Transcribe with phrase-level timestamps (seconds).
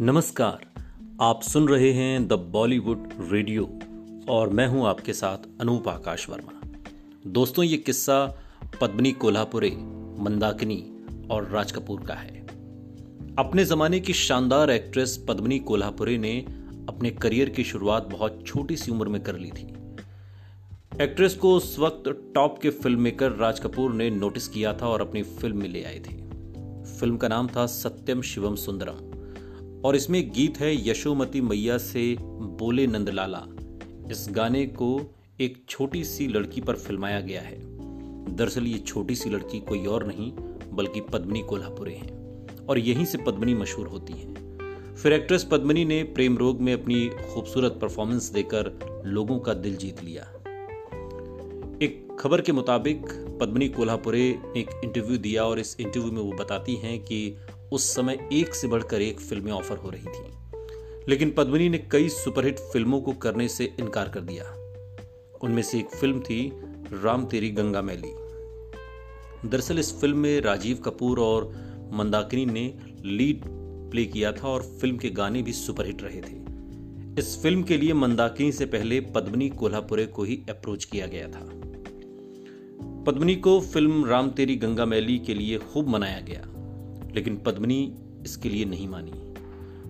[0.00, 0.66] नमस्कार।
[1.20, 3.78] आप सुन रहे हैं द बॉलीवुड रेडियो
[4.28, 6.60] और मैं हूँ आपके साथ अनूप आकाश वर्मा।
[7.26, 8.42] दोस्तों, ये किस्सा
[8.80, 9.70] पद्मनी कोल्हापुरे,
[10.20, 10.92] मंदाकिनी
[11.30, 12.46] और राज कपूर का है।
[13.38, 16.38] अपने जमाने की शानदार एक्ट्रेस पद्मनी कोल्हापुरे ने
[16.88, 19.66] अपने करियर की शुरुआत बहुत छोटी सी उम्र में कर ली थी।
[21.02, 25.00] एक्ट्रेस को उस वक्त टॉप के फ़िल्म मेकर राज कपूर ने नोटिस किया था और
[25.00, 26.16] अपनी फ़िल्म में ले आए थे।
[26.98, 29.07] फ़िल्म का नाम था सत्यम शिवम सुंदरम।
[29.84, 33.42] और इसमें गीत है, यशोमती मैया से बोले नंदलाला।
[34.10, 37.58] इस गाने को एक छोटी सी लड़की पर फिल्माया गया है।
[38.36, 40.32] दरअसल ये छोटी सी लड़की कोई और नहीं,
[40.72, 42.18] बल्कि पद्मनी कोल्हापुरे हैं
[42.66, 44.38] और यहीं से पद्मनी मशहूर होती हैं।
[44.94, 50.04] फिर एक्ट्रेस पद्मनी ने प्रेम रोग में अपनी खूबसूरत परफॉर्मेंस देकर लोगों का दिल जीत
[50.04, 50.22] लिया।
[51.82, 53.02] एक खबर के मुताबिक,
[53.40, 57.36] पद्मनी कोल्हापुरे ने एक इंटरव्यू दिया और इस इंटरव्यू में वो बताती हैं कि
[57.72, 60.30] उस समय एक से बढ़कर एक फ़िल्में ऑफ़र हो रही थी।
[61.08, 64.44] लेकिन पद्मिनी ने कई सुपरहिट फ़िल्मों को करने से इनकार कर दिया।
[65.42, 66.52] उनमें से एक फ़िल्म थी,
[66.92, 68.12] राम तेरी गंगा मैली।
[69.48, 71.52] दरअसल इस फ़िल्म में राजीव कपूर और
[71.92, 72.74] मंदाकिनी ने
[73.04, 73.42] लीड
[73.90, 76.48] प्ले किया था और फ़िल्म के गाने भी सुपरहिट रहे थे।
[77.20, 81.50] इस फ़िल्म के लिए मंदाकिनी से पहले पद्मनी कोल्हापुरे को ही अप्रोच किया गया था।
[83.06, 86.57] पद्मनी को फ़िल्म राम तेरी गंगा मैली के लिए खूब मनाया गया।
[87.18, 89.12] लेकिन पद्मनी इसके लिए नहीं मानी।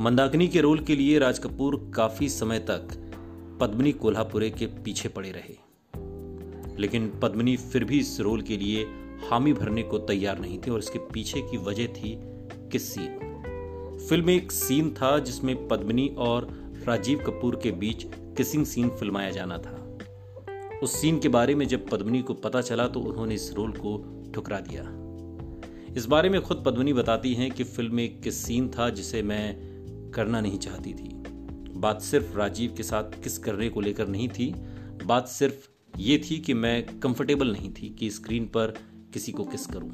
[0.00, 2.88] मंदाकिनी के रोल के लिए राज कपूर काफ़ी समय तक
[3.60, 5.54] पद्मनी कोल्हापुरे के पीछे पड़े रहे।
[6.78, 8.84] लेकिन पद्मनी फिर भी इस रोल के लिए
[9.30, 12.18] हामी भरने को तैयार नहीं थे और इसके पीछे की वजह थी
[12.72, 13.18] किस सीन?
[14.08, 16.48] फ़िल्म में एक सीन था जिसमें पद्मनी और
[16.86, 19.98] राजीव कपूर के बीच किसिंग सीन फिल्माया जाना था।
[20.82, 24.22] उस सीन के बारे में जब पद्मनी को पता चला तो उन्होंने इस रोल को
[24.34, 24.99] ठुकरा दिया।
[25.96, 29.56] इस बारे में खुद पद्मनी बताती हैं कि फ़िल्म में एक सीन था जिसे मैं
[30.14, 31.08] करना नहीं चाहती थी।
[31.76, 34.54] बात सिर्फ़ राजीव के साथ किस करने को लेकर नहीं थी।
[35.04, 38.66] बात सिर्फ़ ये थी कि मैं कंफर्टेबल नहीं थी कि स्क्रीन पर
[39.12, 39.90] किसी को किस करूँ।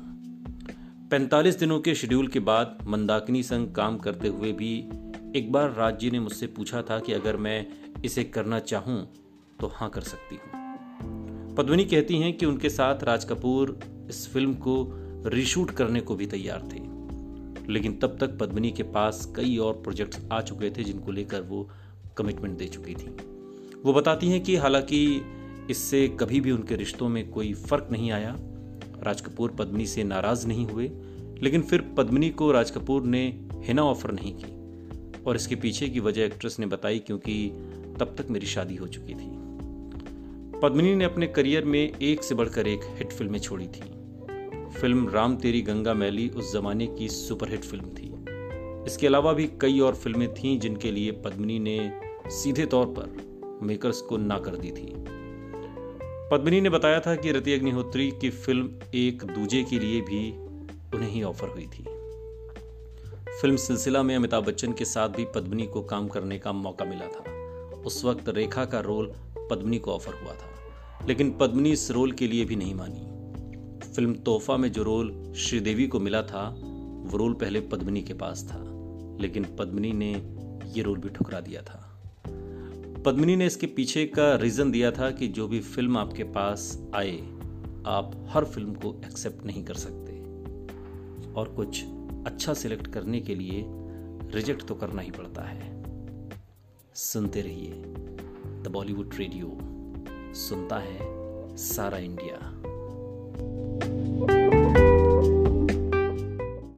[1.08, 4.78] 45 दिनों के शेड्यूल के बाद मंदाकिनी संग काम करते हुए भी
[5.38, 7.66] एक बार राज जी ने मुझसे पूछा था कि अगर मैं
[8.04, 9.12] इसे करना चाहूँ
[9.60, 10.64] तो हाँ कर सकती हूँ।
[11.54, 16.26] पद्मनी कहती हैं कि उनके साथ राज कपूर इस फ़िल्म को रीशूट करने को भी
[16.26, 16.96] तैयार थे।
[17.72, 21.70] लेकिन तब तक पद्मिनी के पास कई और प्रोजेक्ट्स आ चुके थे जिनको लेकर वो
[22.16, 23.16] कमिटमेंट दे चुकी थी।
[23.84, 25.22] वो बताती हैं कि हालाँकि
[25.70, 28.36] इससे कभी भी उनके रिश्तों में कोई फ़र्क नहीं आया।
[29.02, 30.90] राज कपूर पद्मिनी से नाराज़ नहीं हुए,
[31.42, 34.56] लेकिन फिर पद्मिनी को राज कपूर ने हिना ऑफ़र नहीं की।
[35.22, 37.48] और इसके पीछे की वजह एक्ट्रेस ने बताई क्योंकि
[38.00, 39.30] तब तक मेरी शादी हो चुकी थी।
[40.60, 43.95] पद्मिनी ने अपने करियर में एक से बढ़कर एक हिट फ़िल्में छोड़ी थी।
[44.80, 48.12] फ़िल्म राम तेरी गंगा मैली उस जमाने की सुपरहिट फ़िल्म थी।
[48.86, 54.00] इसके अलावा भी कई और फ़िल्में थीं जिनके लिए पद्मिनी ने सीधे तौर पर मेकर्स
[54.00, 54.92] को ना कर दी थी।
[56.32, 60.30] पद्मिनी ने बताया था कि रति अग्निहोत्री की फ़िल्म एक दूजे के लिए भी
[60.96, 61.84] उन्हें ही ऑफ़र हुई थी।
[63.40, 67.06] फ़िल्म सिलसिला में अमिताभ बच्चन के साथ भी पद्मिनी को काम करने का मौका मिला
[67.06, 69.12] था। उस वक्त रेखा का रोल
[69.50, 73.15] पद्मिनी को ऑफ़र हुआ था, लेकिन पद्मिनी इस रोल के लिए भी नहीं मानी।
[73.84, 76.48] फ़िल्म तोहफा में जो रोल श्रीदेवी को मिला था,
[77.06, 78.58] वो रोल पहले पद्मिनी के पास था,
[79.20, 80.12] लेकिन पद्मिनी ने
[80.76, 81.82] ये रोल भी ठुकरा दिया था।
[83.06, 87.18] पद्मिनी ने इसके पीछे का रीजन दिया था कि जो भी फ़िल्म आपके पास आए,
[87.86, 90.12] आप हर फ़िल्म को एक्सेप्ट नहीं कर सकते।
[91.32, 91.84] और कुछ
[92.26, 93.64] अच्छा सिलेक्ट करने के लिए
[94.34, 95.82] रिजेक्ट तो करना ही पड़ता है।
[96.94, 97.70] सुनते रहिए
[98.62, 99.58] द बॉलीवुड रेडियो,
[100.34, 100.98] सुनता है
[101.56, 102.62] सारा इंडिया।
[103.38, 103.85] Thank you.